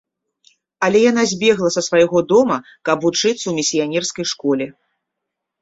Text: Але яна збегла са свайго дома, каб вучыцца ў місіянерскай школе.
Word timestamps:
Але 0.85 1.01
яна 1.11 1.25
збегла 1.31 1.69
са 1.75 1.83
свайго 1.87 2.17
дома, 2.31 2.57
каб 2.89 2.97
вучыцца 3.07 3.37
ў 3.47 3.53
місіянерскай 3.59 4.25
школе. 4.33 4.65